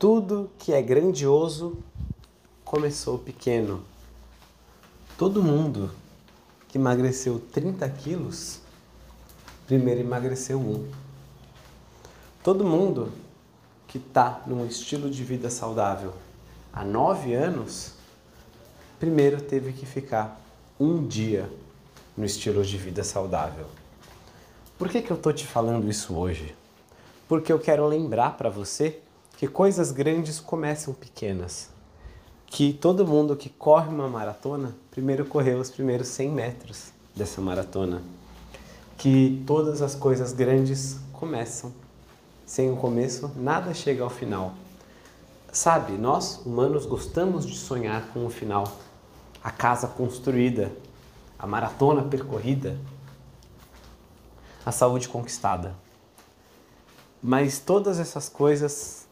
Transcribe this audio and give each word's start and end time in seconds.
Tudo 0.00 0.50
que 0.58 0.72
é 0.72 0.80
grandioso 0.80 1.76
começou 2.64 3.18
pequeno. 3.18 3.84
Todo 5.18 5.42
mundo 5.42 5.90
que 6.68 6.78
emagreceu 6.78 7.38
30 7.52 7.86
quilos, 7.90 8.60
primeiro 9.66 10.00
emagreceu 10.00 10.58
um. 10.58 10.90
Todo 12.42 12.64
mundo 12.64 13.12
que 13.86 13.98
está 13.98 14.42
num 14.46 14.64
estilo 14.64 15.10
de 15.10 15.22
vida 15.22 15.50
saudável 15.50 16.14
há 16.72 16.82
nove 16.82 17.34
anos, 17.34 17.92
primeiro 18.98 19.42
teve 19.42 19.70
que 19.74 19.84
ficar 19.84 20.40
um 20.80 21.06
dia 21.06 21.52
no 22.16 22.24
estilo 22.24 22.64
de 22.64 22.78
vida 22.78 23.04
saudável. 23.04 23.66
Por 24.78 24.88
que, 24.88 25.02
que 25.02 25.10
eu 25.10 25.18
estou 25.18 25.34
te 25.34 25.46
falando 25.46 25.90
isso 25.90 26.16
hoje? 26.16 26.56
Porque 27.28 27.52
eu 27.52 27.58
quero 27.58 27.86
lembrar 27.86 28.38
para 28.38 28.48
você 28.48 28.98
que 29.40 29.48
coisas 29.48 29.90
grandes 29.90 30.38
começam 30.38 30.92
pequenas. 30.92 31.70
Que 32.44 32.74
todo 32.74 33.06
mundo 33.06 33.34
que 33.34 33.48
corre 33.48 33.88
uma 33.88 34.06
maratona 34.06 34.76
primeiro 34.90 35.24
correu 35.24 35.58
os 35.60 35.70
primeiros 35.70 36.08
100 36.08 36.28
metros 36.28 36.92
dessa 37.16 37.40
maratona. 37.40 38.02
Que 38.98 39.42
todas 39.46 39.80
as 39.80 39.94
coisas 39.94 40.34
grandes 40.34 40.98
começam. 41.14 41.72
Sem 42.44 42.70
o 42.70 42.76
começo, 42.76 43.32
nada 43.34 43.72
chega 43.72 44.04
ao 44.04 44.10
final. 44.10 44.52
Sabe, 45.50 45.92
nós 45.92 46.42
humanos 46.44 46.84
gostamos 46.84 47.46
de 47.46 47.56
sonhar 47.56 48.08
com 48.12 48.26
o 48.26 48.28
final. 48.28 48.70
A 49.42 49.50
casa 49.50 49.86
construída, 49.86 50.70
a 51.38 51.46
maratona 51.46 52.02
percorrida, 52.02 52.78
a 54.66 54.70
saúde 54.70 55.08
conquistada. 55.08 55.74
Mas 57.22 57.58
todas 57.58 57.98
essas 57.98 58.28
coisas 58.28 59.08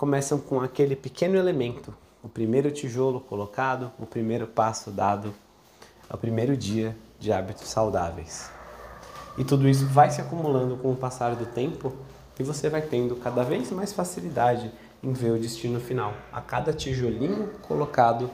começam 0.00 0.38
com 0.38 0.62
aquele 0.62 0.96
pequeno 0.96 1.36
elemento, 1.36 1.92
o 2.22 2.28
primeiro 2.28 2.70
tijolo 2.70 3.20
colocado, 3.20 3.92
o 3.98 4.06
primeiro 4.06 4.46
passo 4.46 4.90
dado, 4.90 5.34
é 6.08 6.14
o 6.14 6.16
primeiro 6.16 6.56
dia 6.56 6.96
de 7.18 7.30
hábitos 7.30 7.68
saudáveis. 7.68 8.50
E 9.36 9.44
tudo 9.44 9.68
isso 9.68 9.84
vai 9.84 10.10
se 10.10 10.18
acumulando 10.18 10.78
com 10.78 10.90
o 10.90 10.96
passar 10.96 11.36
do 11.36 11.44
tempo 11.44 11.92
e 12.38 12.42
você 12.42 12.70
vai 12.70 12.80
tendo 12.80 13.14
cada 13.16 13.44
vez 13.44 13.70
mais 13.70 13.92
facilidade 13.92 14.72
em 15.02 15.12
ver 15.12 15.32
o 15.32 15.38
destino 15.38 15.78
final. 15.78 16.14
A 16.32 16.40
cada 16.40 16.72
tijolinho 16.72 17.50
colocado, 17.60 18.30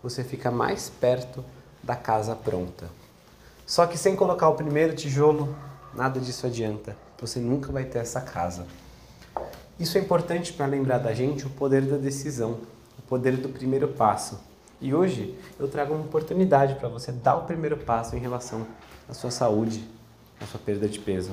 você 0.00 0.22
fica 0.22 0.52
mais 0.52 0.88
perto 0.88 1.44
da 1.82 1.96
casa 1.96 2.36
pronta. 2.36 2.88
Só 3.66 3.88
que 3.88 3.98
sem 3.98 4.14
colocar 4.14 4.50
o 4.50 4.54
primeiro 4.54 4.94
tijolo, 4.94 5.52
nada 5.92 6.20
disso 6.20 6.46
adianta. 6.46 6.96
Você 7.20 7.40
nunca 7.40 7.72
vai 7.72 7.86
ter 7.86 7.98
essa 7.98 8.20
casa. 8.20 8.64
Isso 9.78 9.96
é 9.96 10.00
importante 10.00 10.52
para 10.52 10.66
lembrar 10.66 10.98
da 10.98 11.14
gente 11.14 11.46
o 11.46 11.50
poder 11.50 11.82
da 11.82 11.96
decisão, 11.96 12.58
o 12.98 13.02
poder 13.02 13.36
do 13.36 13.48
primeiro 13.48 13.86
passo. 13.86 14.40
E 14.80 14.92
hoje 14.92 15.38
eu 15.58 15.68
trago 15.68 15.94
uma 15.94 16.04
oportunidade 16.04 16.74
para 16.74 16.88
você 16.88 17.12
dar 17.12 17.36
o 17.36 17.44
primeiro 17.44 17.76
passo 17.76 18.16
em 18.16 18.18
relação 18.18 18.66
à 19.08 19.14
sua 19.14 19.30
saúde, 19.30 19.88
à 20.40 20.46
sua 20.46 20.58
perda 20.58 20.88
de 20.88 20.98
peso. 20.98 21.32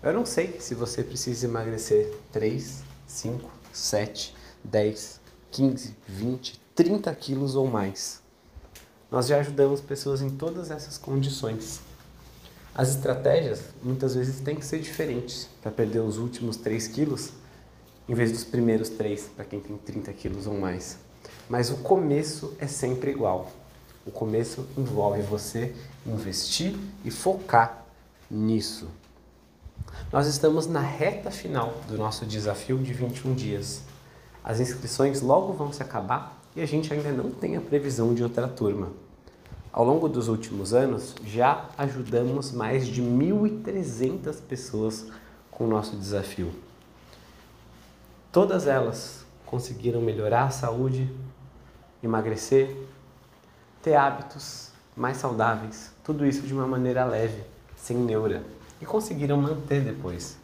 Eu 0.00 0.12
não 0.12 0.24
sei 0.24 0.60
se 0.60 0.76
você 0.76 1.02
precisa 1.02 1.46
emagrecer 1.46 2.14
3, 2.30 2.84
5, 3.08 3.50
7, 3.72 4.34
10, 4.62 5.20
15, 5.50 5.96
20, 6.06 6.60
30 6.74 7.14
quilos 7.16 7.56
ou 7.56 7.66
mais. 7.66 8.22
Nós 9.10 9.26
já 9.26 9.38
ajudamos 9.38 9.80
pessoas 9.80 10.22
em 10.22 10.30
todas 10.30 10.70
essas 10.70 10.96
condições. 10.96 11.80
As 12.74 12.90
estratégias 12.90 13.60
muitas 13.82 14.14
vezes 14.14 14.40
têm 14.40 14.56
que 14.56 14.64
ser 14.64 14.80
diferentes 14.80 15.48
para 15.60 15.72
perder 15.72 16.00
os 16.00 16.18
últimos 16.18 16.56
3 16.56 16.86
quilos 16.88 17.32
em 18.10 18.14
vez 18.14 18.32
dos 18.32 18.42
primeiros 18.42 18.88
três, 18.88 19.30
para 19.36 19.44
quem 19.44 19.60
tem 19.60 19.76
30 19.76 20.12
quilos 20.14 20.46
ou 20.48 20.58
mais. 20.58 20.98
Mas 21.48 21.70
o 21.70 21.76
começo 21.76 22.54
é 22.58 22.66
sempre 22.66 23.12
igual. 23.12 23.52
O 24.04 24.10
começo 24.10 24.66
envolve 24.76 25.22
você 25.22 25.72
investir 26.04 26.74
e 27.04 27.10
focar 27.10 27.84
nisso. 28.28 28.88
Nós 30.12 30.26
estamos 30.26 30.66
na 30.66 30.80
reta 30.80 31.30
final 31.30 31.72
do 31.86 31.96
nosso 31.96 32.26
desafio 32.26 32.78
de 32.78 32.92
21 32.92 33.32
dias. 33.32 33.82
As 34.42 34.58
inscrições 34.58 35.20
logo 35.20 35.52
vão 35.52 35.72
se 35.72 35.80
acabar 35.80 36.42
e 36.56 36.60
a 36.60 36.66
gente 36.66 36.92
ainda 36.92 37.12
não 37.12 37.30
tem 37.30 37.56
a 37.56 37.60
previsão 37.60 38.12
de 38.12 38.24
outra 38.24 38.48
turma. 38.48 38.90
Ao 39.72 39.84
longo 39.84 40.08
dos 40.08 40.26
últimos 40.26 40.74
anos, 40.74 41.14
já 41.24 41.68
ajudamos 41.78 42.50
mais 42.50 42.86
de 42.86 43.00
1.300 43.00 44.40
pessoas 44.42 45.06
com 45.48 45.64
o 45.64 45.68
nosso 45.68 45.96
desafio. 45.96 46.52
Todas 48.32 48.66
elas 48.66 49.24
conseguiram 49.46 50.00
melhorar 50.00 50.44
a 50.44 50.50
saúde, 50.50 51.08
emagrecer, 52.02 52.76
ter 53.80 53.94
hábitos 53.94 54.70
mais 54.96 55.18
saudáveis, 55.18 55.92
tudo 56.02 56.26
isso 56.26 56.42
de 56.42 56.52
uma 56.52 56.66
maneira 56.66 57.04
leve, 57.04 57.42
sem 57.76 57.96
neura, 57.96 58.42
e 58.80 58.86
conseguiram 58.86 59.36
manter 59.36 59.82
depois. 59.82 60.36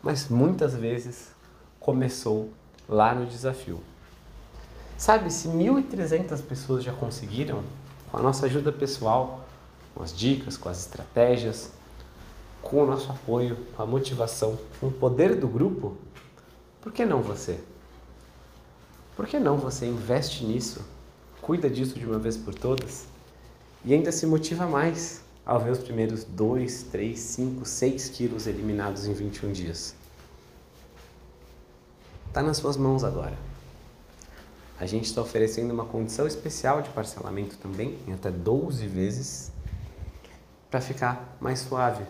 Mas 0.00 0.28
muitas 0.28 0.74
vezes 0.74 1.32
começou 1.80 2.52
lá 2.88 3.14
no 3.14 3.26
desafio. 3.26 3.80
Sabe, 4.96 5.32
se 5.32 5.48
1.300 5.48 6.40
pessoas 6.42 6.84
já 6.84 6.92
conseguiram, 6.92 7.62
com 8.10 8.18
a 8.18 8.22
nossa 8.22 8.46
ajuda 8.46 8.72
pessoal, 8.72 9.44
com 9.94 10.02
as 10.02 10.16
dicas, 10.16 10.56
com 10.56 10.68
as 10.68 10.80
estratégias, 10.80 11.70
com 12.62 12.82
o 12.82 12.86
nosso 12.86 13.10
apoio, 13.10 13.56
com 13.76 13.82
a 13.82 13.86
motivação, 13.86 14.58
com 14.78 14.88
o 14.88 14.92
poder 14.92 15.36
do 15.36 15.48
grupo, 15.48 15.96
por 16.80 16.92
que 16.92 17.04
não 17.04 17.20
você? 17.20 17.58
Por 19.16 19.26
que 19.26 19.38
não 19.38 19.56
você 19.56 19.86
investe 19.86 20.44
nisso, 20.44 20.80
cuida 21.42 21.68
disso 21.68 21.98
de 21.98 22.06
uma 22.06 22.18
vez 22.18 22.36
por 22.36 22.54
todas 22.54 23.06
e 23.84 23.92
ainda 23.94 24.10
se 24.12 24.26
motiva 24.26 24.66
mais 24.66 25.22
ao 25.44 25.60
ver 25.60 25.70
os 25.70 25.78
primeiros 25.78 26.24
2, 26.24 26.84
3, 26.84 27.18
5, 27.18 27.64
6 27.64 28.08
quilos 28.10 28.46
eliminados 28.46 29.06
em 29.06 29.12
21 29.12 29.52
dias? 29.52 29.94
Está 32.28 32.42
nas 32.42 32.56
suas 32.56 32.76
mãos 32.76 33.04
agora. 33.04 33.49
A 34.80 34.86
gente 34.86 35.04
está 35.04 35.20
oferecendo 35.20 35.74
uma 35.74 35.84
condição 35.84 36.26
especial 36.26 36.80
de 36.80 36.88
parcelamento 36.88 37.58
também, 37.58 37.98
em 38.08 38.14
até 38.14 38.30
12 38.30 38.86
vezes, 38.86 39.52
para 40.70 40.80
ficar 40.80 41.36
mais 41.38 41.58
suave, 41.58 42.02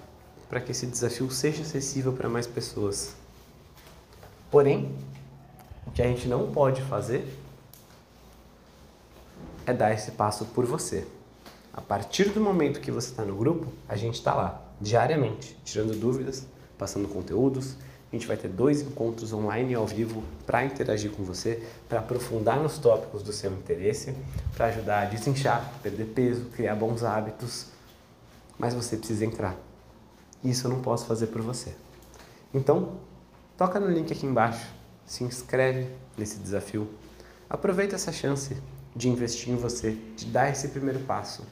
para 0.49 0.61
que 0.61 0.71
esse 0.71 0.87
desafio 0.87 1.29
seja 1.33 1.63
acessível 1.63 2.13
para 2.13 2.29
mais 2.29 2.47
pessoas. 2.47 3.17
Porém, 4.53 4.95
o 5.85 5.91
que 5.91 6.01
a 6.01 6.07
gente 6.07 6.29
não 6.29 6.53
pode 6.53 6.81
fazer 6.83 7.37
é 9.67 9.73
dar 9.73 9.93
esse 9.93 10.13
passo 10.13 10.45
por 10.45 10.65
você. 10.65 11.05
A 11.73 11.81
partir 11.81 12.29
do 12.29 12.41
momento 12.41 12.81
que 12.81 12.93
você 12.93 13.11
está 13.11 13.25
no 13.25 13.35
grupo, 13.35 13.67
a 13.89 13.97
gente 13.97 14.15
está 14.15 14.33
lá, 14.33 14.63
diariamente, 14.81 15.59
tirando 15.65 15.99
dúvidas, 15.99 16.47
passando 16.79 17.09
conteúdos. 17.09 17.75
A 18.13 18.17
gente 18.17 18.27
vai 18.27 18.37
ter 18.37 18.49
dois 18.49 18.81
encontros 18.83 19.33
online 19.33 19.73
ao 19.75 19.87
vivo 19.87 20.25
para 20.45 20.65
interagir 20.65 21.13
com 21.13 21.23
você, 21.23 21.63
para 21.89 22.01
aprofundar 22.01 22.61
nos 22.61 22.77
tópicos 22.77 23.23
do 23.23 23.33
seu 23.33 23.53
interesse, 23.53 24.13
para 24.57 24.67
ajudar 24.67 25.03
a 25.03 25.05
desinchar, 25.05 25.73
perder 25.81 26.07
peso, 26.07 26.47
criar 26.47 26.75
bons 26.75 27.05
hábitos. 27.05 27.67
Mas 28.59 28.75
você 28.75 28.97
precisa 28.97 29.25
entrar. 29.25 29.57
Isso 30.43 30.67
eu 30.67 30.71
não 30.71 30.83
posso 30.83 31.07
fazer 31.07 31.29
por 31.29 31.41
você. 31.41 31.73
Então, 32.53 32.97
toca 33.57 33.79
no 33.79 33.89
link 33.89 34.13
aqui 34.13 34.27
embaixo, 34.27 34.67
se 35.07 35.23
inscreve 35.23 35.89
nesse 36.19 36.39
desafio. 36.39 36.89
Aproveita 37.49 37.95
essa 37.95 38.11
chance 38.11 38.57
de 38.95 39.09
investir 39.09 39.51
em 39.51 39.57
você, 39.57 39.97
de 40.17 40.27
dar 40.27 40.51
esse 40.51 40.69
primeiro 40.69 40.99
passo. 41.01 41.45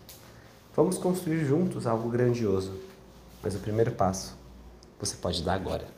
Vamos 0.74 0.98
construir 0.98 1.44
juntos 1.44 1.86
algo 1.86 2.08
grandioso. 2.08 2.72
Mas 3.42 3.54
o 3.54 3.60
primeiro 3.60 3.92
passo 3.92 4.36
você 4.98 5.16
pode 5.16 5.44
dar 5.44 5.54
agora. 5.54 5.97